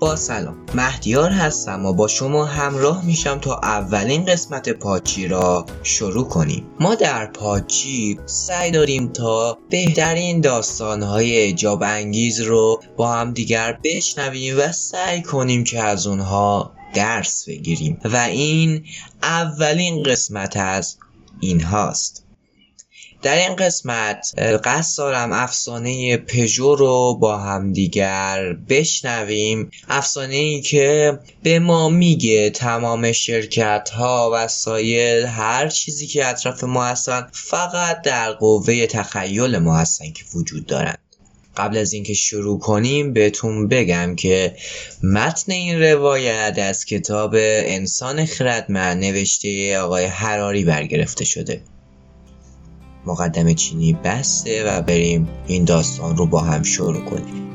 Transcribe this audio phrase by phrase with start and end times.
[0.00, 0.66] با سلام.
[0.74, 6.66] مهدیار هستم و با شما همراه میشم تا اولین قسمت پاچی را شروع کنیم.
[6.80, 14.58] ما در پاچی سعی داریم تا بهترین داستانهای اجاب انگیز رو با هم دیگر بشنویم
[14.58, 18.00] و سعی کنیم که از اونها درس بگیریم.
[18.04, 18.84] و این
[19.22, 20.96] اولین قسمت از
[21.40, 22.29] این هاست
[23.22, 24.32] در این قسمت
[24.64, 29.70] قصد دارم افسانه پژو رو با همدیگر بشنویم.
[29.88, 36.84] افسانه ای که به ما میگه تمام شرکت ها وسایل هر چیزی که اطراف ما
[36.84, 40.96] هستن فقط در قوه تخیل ما هستن که وجود دارن.
[41.56, 44.56] قبل از اینکه شروع کنیم بهتون بگم که
[45.02, 51.62] متن این روایت از کتاب انسان خردمند نوشته آقای حراری برگرفته شده.
[53.06, 57.50] مقدم چینی بسته و بریم این داستان رو با هم شروع کنیم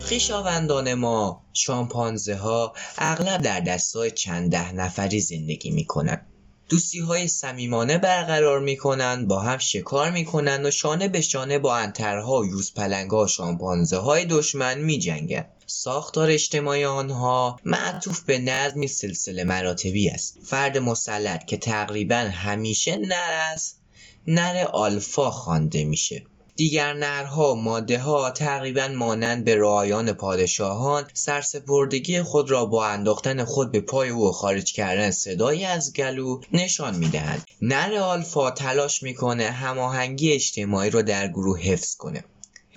[0.00, 6.37] خیشاوندان ما شامپانزه ها اغلب در دستای چند ده نفری زندگی می کنند.
[6.68, 11.58] دوستی های صمیمانه برقرار می کنند با هم شکار می کنند و شانه به شانه
[11.58, 15.52] با انترها یوز پلنگا شامپانزه های دشمن می جنگند.
[15.66, 23.52] ساختار اجتماعی آنها معطوف به نظمی سلسله مراتبی است فرد مسلط که تقریبا همیشه نر
[23.52, 23.80] است
[24.26, 26.22] نر آلفا خوانده میشه
[26.58, 33.44] دیگر نرها و ماده ها تقریبا مانند به رعایان پادشاهان سرسپردگی خود را با انداختن
[33.44, 39.02] خود به پای او و خارج کردن صدایی از گلو نشان می‌دهند نر آلفا تلاش
[39.02, 42.24] می‌کنه هماهنگی اجتماعی را در گروه حفظ کنه.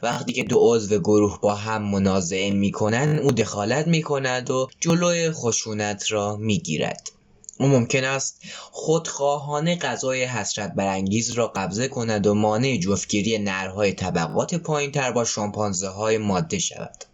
[0.03, 6.11] وقتی که دو عضو گروه با هم منازعه می‌کنند او دخالت می‌کند و جلوی خشونت
[6.11, 7.10] را می‌گیرد.
[7.61, 8.41] او ممکن است
[8.71, 15.87] خودخواهانه غذای حسرت برانگیز را قبضه کند و مانع جفتگیری نرهای طبقات پایینتر با شامپانزه
[15.87, 17.05] های ماده شود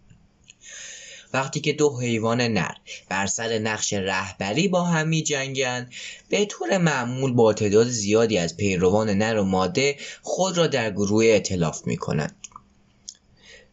[1.33, 2.73] وقتی که دو حیوان نر
[3.09, 5.89] بر سر نقش رهبری با هم می جنگن
[6.29, 11.25] به طور معمول با تعداد زیادی از پیروان نر و ماده خود را در گروه
[11.27, 12.35] اطلاف می کنند.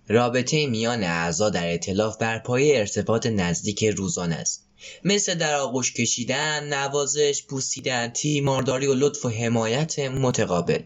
[0.08, 4.63] رابطه میان اعضا در اطلاف بر پایه ارتباط نزدیک روزانه است
[5.04, 10.82] مثل در آغوش کشیدن، نوازش، بوسیدن، تیمارداری و لطف و حمایت متقابل.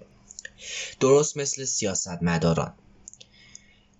[1.01, 2.75] درست مثل سیاستمداران.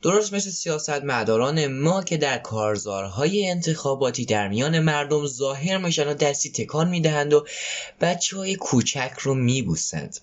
[0.03, 6.51] درست مثل سیاستمداران ما که در کارزارهای انتخاباتی در میان مردم ظاهر میشن و دستی
[6.51, 7.47] تکان می‌دهند و
[8.01, 10.21] بچه های کوچک رو میبوسند.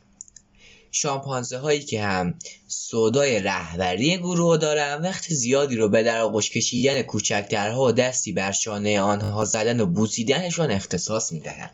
[0.96, 2.34] شامپانزه هایی که هم
[2.68, 8.52] سودای رهبری گروه دارن وقت زیادی رو به در آغوش کشیدن کوچکترها و دستی بر
[8.52, 11.72] شانه آنها زدن و بوسیدنشان اختصاص می‌دهند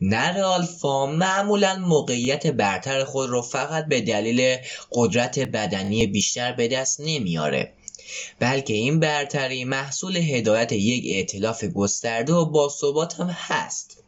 [0.00, 4.56] نر آلفا معمولا موقعیت برتر خود رو فقط به دلیل
[4.92, 7.72] قدرت بدنی بیشتر به دست نمیاره
[8.38, 14.02] بلکه این برتری محصول هدایت یک ائتلاف گسترده و باثبات هم هست.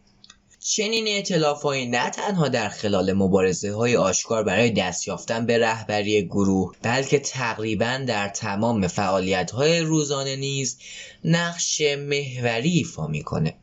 [0.63, 6.75] چنین ائتلافهایی نه تنها در خلال مبارزه های آشکار برای دست یافتن به رهبری گروه
[6.83, 10.79] بلکه تقریبا در تمام فعالیت های روزانه نیز
[11.25, 13.55] نقش محوری ایفا می‌کنه.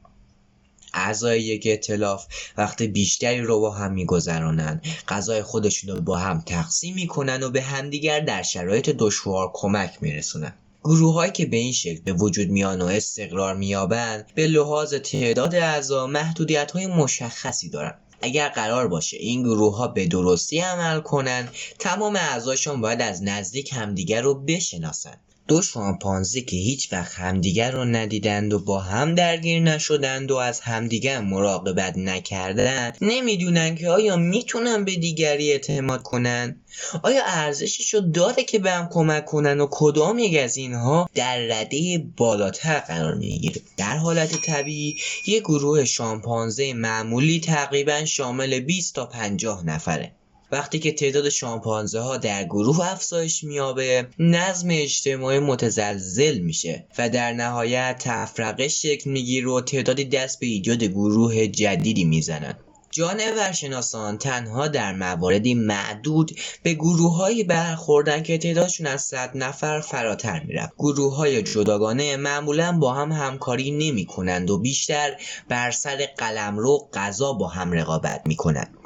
[0.93, 2.25] اعضای یک اطلاف
[2.57, 7.61] وقت بیشتری رو با هم میگذرانند غذای خودشون رو با هم تقسیم می‌کنن و به
[7.61, 10.53] همدیگر در شرایط دشوار کمک میرسونن.
[10.87, 16.07] گروههایی که به این شکل به وجود میان و استقرار مییابند به لحاظ تعداد اعضا
[16.07, 17.99] محدودیت های مشخصی دارند.
[18.21, 21.49] اگر قرار باشه این گروه ها به درستی عمل کنند
[21.79, 25.21] تمام اعضاشون باید از نزدیک همدیگر رو بشناسند.
[25.47, 30.59] دو شامپانزه که هیچ وقت همدیگر رو ندیدند و با هم درگیر نشدند و از
[30.59, 36.55] همدیگر مراقبت نکردند نمی‌دونن که آیا می‌تونن به دیگری اعتماد کنن؟
[37.03, 41.37] آیا ارزشش رو داره که به هم کمک کنن و کدام یک از اینها در
[41.37, 44.97] رده بالاتر قرار می‌گیره؟ در حالت طبیعی
[45.27, 50.11] یک گروه شامپانزه معمولی تقریبا شامل 20 تا 50 نفره.
[50.51, 57.33] وقتی که تعداد شامپانزه ها در گروه افزایش میابه نظم اجتماعی متزلزل میشه و در
[57.33, 62.57] نهایت تفرقه شکل می‌گیره و تعدادی دست به ایجاد گروه جدیدی می‌زنن.
[62.91, 70.73] جانورشناسان تنها در مواردی معدود به گروههایی برخوردن که تعدادشون از صد نفر فراتر می‌رفت.
[70.77, 75.17] گروه های جداگانه معمولا با هم همکاری نمی کنند و بیشتر
[75.49, 78.77] بر سر قلمرو غذا با هم رقابت می کنند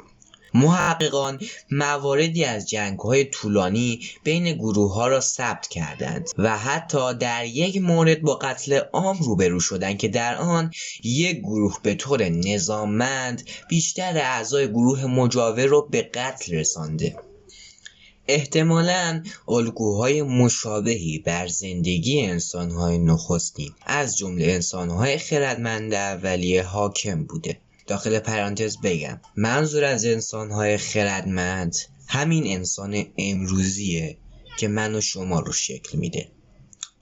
[0.54, 1.40] محققان
[1.70, 7.82] مواردی از جنگ های طولانی بین گروه ها را ثبت کردند و حتی در یک
[7.82, 10.70] مورد با قتل عام روبرو شدند که در آن
[11.04, 17.16] یک گروه به طور نظاممند بیشتر اعضای گروه مجاور را به قتل رسانده.
[18.28, 27.58] احتمالا الگوهای مشابهی بر زندگی انسانهای نخستین از جمله انسانهای خردمند اولیه حاکم بوده.
[27.86, 29.20] داخل پرانتز بگم.
[29.36, 31.76] منظور از انسانهای خردمند
[32.08, 34.18] همین انسان امروزیه
[34.58, 36.28] که من و شما رو شکل میده.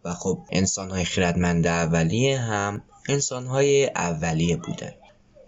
[0.04, 4.98] و خب انسانهای خردمند اولیه هم انسانهای اولیه بوده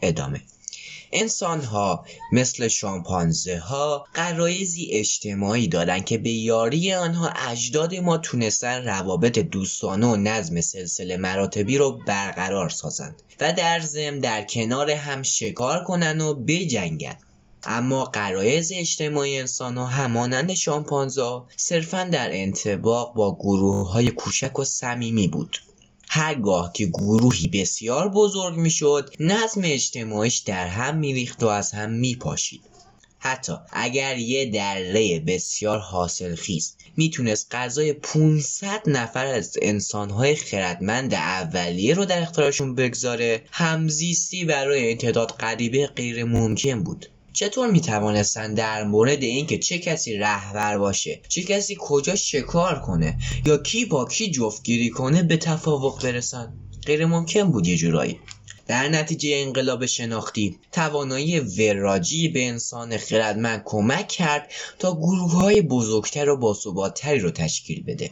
[0.03, 0.41] ادامه.
[1.13, 8.85] انسان ها مثل شامپانزه ها قرایزی اجتماعی دارند که به یاری آنها اجداد ما تونستن
[8.85, 15.23] روابط دوستانه و نظم سلسله مراتبی رو برقرار سازند و در ضمن در کنار هم
[15.23, 17.17] شکار کنن و بجنگن.
[17.65, 24.65] اما قرایز اجتماعی انسان ها همانند شامپانزا صرفا در انتباق با گروه های کوچک و
[24.65, 25.59] صمیمی بود.
[26.15, 32.61] هرگاه که گروهی بسیار بزرگ می‌شد نظم اجتماعیش در هم میریخت و از هم میپاشید.
[33.19, 41.95] حتی اگر یه دره بسیار حاصل خیز می‌تونست غذای 500 نفر از انسانهای خردمند اولیه
[41.95, 47.07] رو در اختیارشون بگذاره همزیستی برای انتداد غریبه غیر ممکن بود.
[47.33, 53.19] چطور می توانستند در مورد اینکه چه کسی رهبر باشه چه کسی کجا شکار کنه
[53.47, 56.53] یا کی با کی جفتگیری کنه به توافق برسن؟
[56.87, 58.21] غیر ممکن بود یه جورایی.
[58.67, 66.29] در نتیجه انقلاب شناختی توانایی وراجی به انسان خردمند کمک کرد تا گروه های بزرگتر
[66.29, 68.11] و باثباتتری رو تشکیل بده.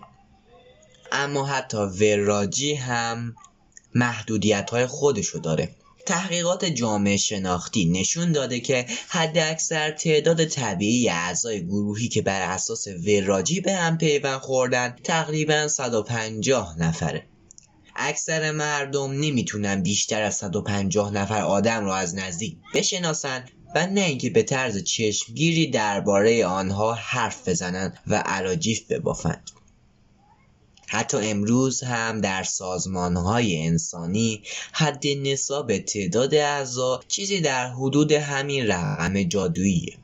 [1.13, 3.35] اما حتی وراجی هم
[3.95, 5.75] محدودیت های خودشو داره.
[6.07, 13.61] تحقیقات جامعه شناختی نشون داده که حداکثر تعداد طبیعی اعضای گروهی که بر اساس وراجی
[13.61, 17.27] به هم پیوند خوردن تقریبا 150 نفره.
[17.97, 23.45] اکثر مردم نمی‌تونن بیشتر از 150 نفر آدم رو از نزدیک بشناسن
[23.75, 29.51] و نه اینکه به طرز چشمگیری درباره آنها حرف بزنند و عراجیف ببافند.
[30.93, 32.45] حتی امروز هم در
[33.17, 34.43] های انسانی
[34.73, 39.97] حد نصاب تعداد اعضا چیزی در حدود همین رقم جادوییه.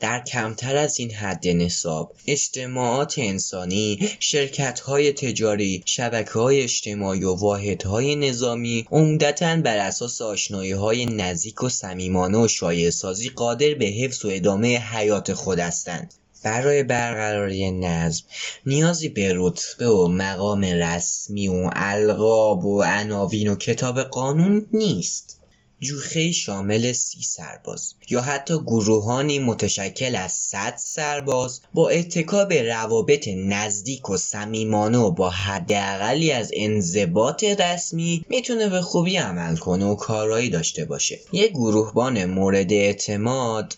[0.00, 7.34] در کمتر از این حد نصاب اجتماعات انسانی شرکت های تجاری شبکه های اجتماعی و
[7.34, 13.74] واحد های نظامی عمدتا بر اساس آشنایی های نزدیک و صمیمانه و شایع سازی قادر
[13.74, 16.14] به حفظ و ادامه حیات خود هستند.
[16.42, 18.24] برای برقراری نظم
[18.66, 25.40] نیازی به رتبه و مقام رسمی و القاب و عناوین و کتاب قانون نیست.
[25.80, 33.28] جوخه شامل سی سرباز یا حتی گروهانی متشکل از صد سرباز با اتکا به روابط
[33.28, 39.94] نزدیک و صمیمانه و با حداقلی از انضباط رسمی می‌تونه به خوبی عمل کنه و
[39.94, 41.18] کارایی داشته باشه.
[41.32, 43.76] یک گروهبان مورد اعتماد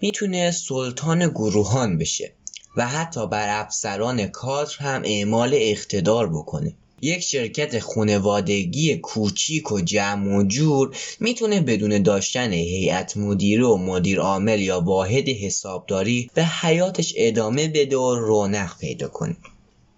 [0.00, 2.32] می‌تونه سلطان گروهان بشه
[2.76, 6.74] و حتی بر افسران کادر هم اعمال اقتدار بکنه.
[7.00, 14.20] یک شرکت خونوادگی کوچیک و جمع و جور می‌تونه بدون داشتن هیئت مدیره و مدیر
[14.20, 19.36] عامل یا واحد حسابداری به حیاتش ادامه بده و رونق پیدا کنه.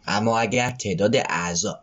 [0.07, 1.81] اما اگر تعداد اعضا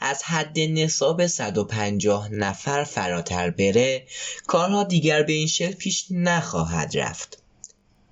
[0.00, 4.06] از حد نصاب 150 نفر فراتر بره
[4.46, 7.43] کارها دیگر به این شکل پیش نخواهد رفت.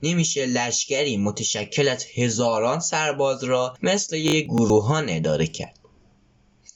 [0.03, 5.79] نمیشه لشکری متشکل از هزاران سرباز را مثل یک گروهان اداره کرد.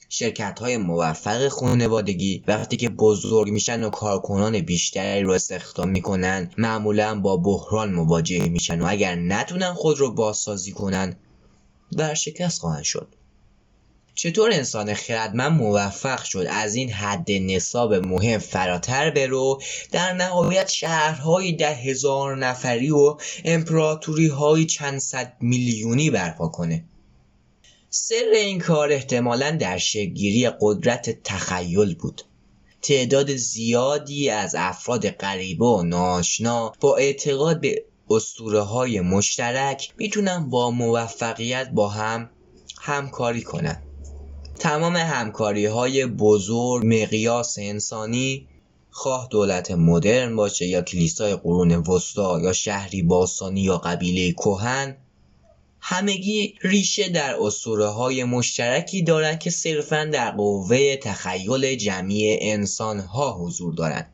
[0.09, 7.21] شرکت های موفق خانوادگی وقتی که بزرگ میشن و کارکنان بیشتری رو استخدام می‌کنن معمولا
[7.21, 11.17] با بحران مواجه میشن و اگر نتونن خود رو بازسازی کنن
[11.93, 13.09] ورشکست خواهند شد.
[14.17, 21.53] چطور انسان خردمند موفق شد از این حد نصاب مهم فراتر برو؟ در نهایت شهرهای
[21.53, 26.85] ده هزار نفری و امپراتوری های چند صد میلیونی برپا کنه.
[27.91, 32.23] سر این کار احتمالا در شگیری قدرت تخیل بود.
[32.83, 40.71] تعداد زیادی از افراد غریبه و ناشنا با اعتقاد به اسطوره های مشترک می‌تونن با
[40.71, 42.31] موفقیت با هم
[42.81, 43.86] همکاری کنند
[44.59, 48.49] تمام همکاری های بزرگ مقیاس انسانی
[48.91, 54.97] خواه دولت مدرن باشه یا کلیسای قرون وسطا یا شهری باستانی یا قبیله کهن
[55.81, 63.33] همگی ریشه در اسطوره های مشترکی دارند که صرفا در قوه تخیل جمعی انسان ها
[63.33, 64.13] حضور دارند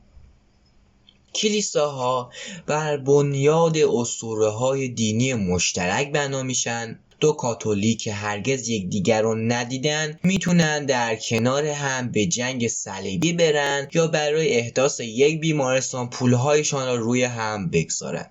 [1.34, 2.30] کلیساها
[2.66, 6.98] بر بنیاد اسطوره های دینی مشترک بنا میشن.
[7.22, 13.88] دو کاتولیک که هرگز یکدیگر رو ندیدن می‌تونن در کنار هم به جنگ صلیبی برن
[13.94, 18.26] یا برای احداث یک بیمارستان پولهایشان را روی هم بگذارن.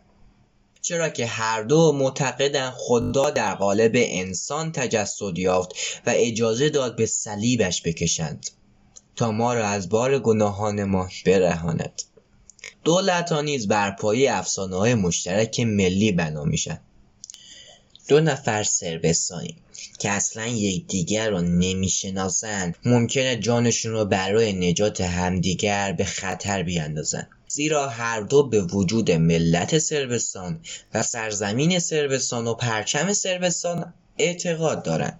[0.81, 5.71] چرا که هر دو معتقدن خدا در قالب انسان تجسد یافت
[6.05, 8.49] و اجازه داد به صلیبش بکشند
[9.15, 12.01] تا ما را از بار گناهان ما برهاند.
[12.83, 16.81] دولت ها نیز بر پایه افسانه های مشترک ملی بنا میشن.
[18.11, 19.55] دو نفر سربستانی
[19.99, 27.89] که اصلا یکدیگر را نمی‌شناسند ممکنه جانشون را برای نجات همدیگر به خطر بیاندازند زیرا
[27.89, 30.59] هر دو به وجود ملت سربستان
[30.93, 35.19] و سرزمین سربستان و پرچم سربستان اعتقاد دارند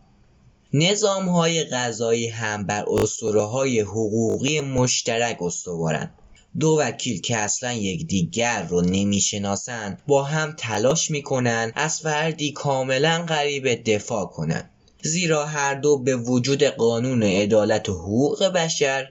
[0.74, 6.21] نظام های غذایی هم بر اسطوره های حقوقی مشترک استوارند
[6.60, 13.84] دو وکیل که اصلا یکدیگر رو نمی‌شناسند با هم تلاش می‌کنن از فردی کاملا غریب
[13.84, 14.70] دفاع کنند.
[15.04, 19.08] زیرا هر دو به وجود قانون عدالت و حقوق بشر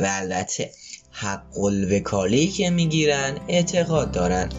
[0.00, 0.70] و البته
[1.10, 4.54] حق الوکالی که می‌گیرن اعتقاد دارند.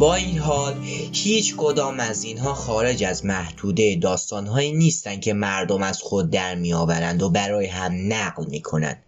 [0.00, 0.74] با این حال
[1.12, 7.22] هیچ کدام از اینها خارج از محدوده داستانهایی نیستند که مردم از خود در میآورند
[7.22, 9.02] و برای هم نقل می‌کنند.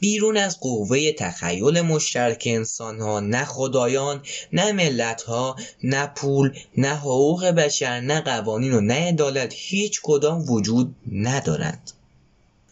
[0.00, 6.94] بیرون از قوه تخیل مشترک انسان ها نه خدایان نه ملت ها نه پول نه
[6.96, 11.90] حقوق بشر نه قوانین و نه عدالت هیچ کدام وجود ندارند.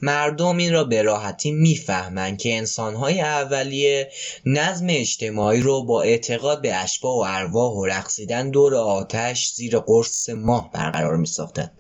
[0.03, 4.11] مردم این را به راحتی می‌فهمند که انسانهای اولیه
[4.47, 10.29] نظم اجتماعی رو با اعتقاد به اشباح و ارواح و رقصیدن دور آتش زیر قرص
[10.29, 11.73] ماه برقرار میساختند.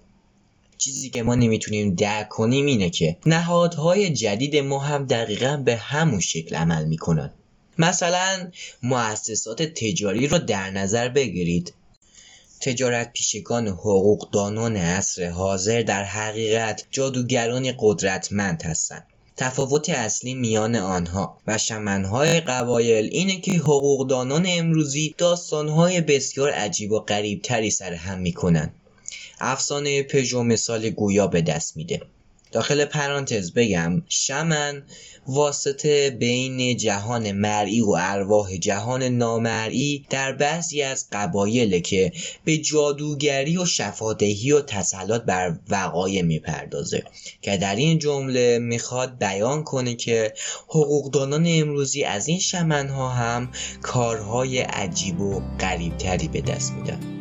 [0.78, 6.20] چیزی که ما نمی‌تونیم درک کنیم اینه که نهادهای جدید ما هم دقیقا به همون
[6.20, 7.32] شکل عمل می‌کنن
[7.78, 8.50] مثلا
[8.82, 11.74] مؤسسات تجاری رو در نظر بگیرید.
[12.60, 19.06] تجارت پیشگان حقوقدانان عصر حاضر در حقیقت جادوگرانی قدرتمند هستند.
[19.36, 27.00] تفاوت اصلی میان آنها و شمنهای قبایل اینه که حقوقدانان امروزی داستانهای بسیار عجیب و
[27.00, 28.72] غریبتری سر هم می‌کنن.
[29.40, 32.02] افسانه پژو مثال گویا به دست میده.
[32.52, 34.82] داخل پرانتز بگم شمن
[35.26, 42.12] واسطه بین جهان مرئی و ارواح جهان نامرئی در بعضی از قبایل که
[42.44, 47.02] به جادوگری و شفادهی و تسلط بر وقایع می‌پردازه
[47.42, 50.32] که در این جمله می‌خواد بیان کنه که
[50.68, 57.15] حقوقدانان امروزی از این شمنها هم کارهای عجیب و غریبتری به دست میدن.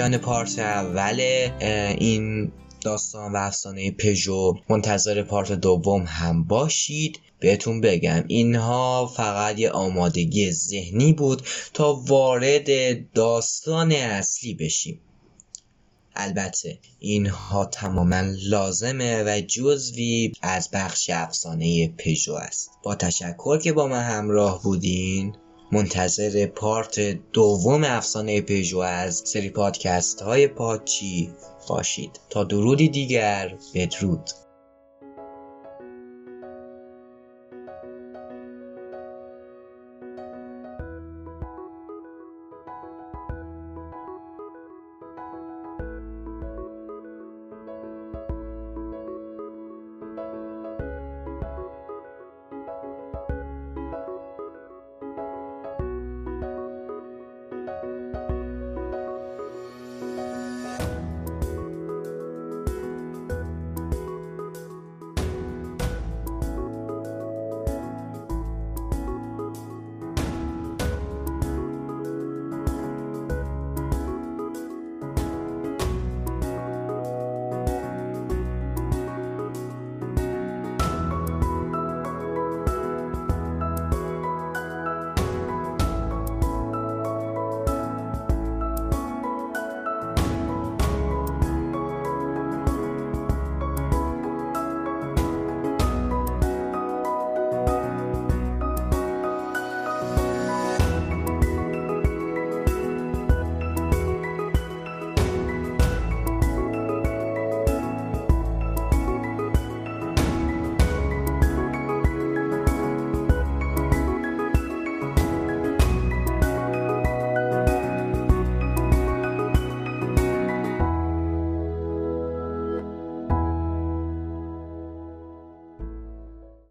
[0.00, 1.20] پایان پارت اول
[1.98, 7.20] این داستان و افسانه پژو منتظر پارت دوم هم باشید.
[7.40, 11.42] بهتون بگم اینها فقط یه آمادگی ذهنی بود
[11.74, 12.68] تا وارد
[13.12, 15.00] داستان اصلی بشیم.
[16.14, 22.70] البته اینها تماما لازمه و جزوی از بخش افسانه پژو است.
[22.82, 25.36] با تشکر که با من همراه بودین.
[25.72, 27.00] منتظر پارت
[27.32, 31.30] دوم افسانه پژو از سری پادکست های پادچی
[31.68, 32.20] باشید.
[32.30, 34.30] تا درودی دیگر بدرود.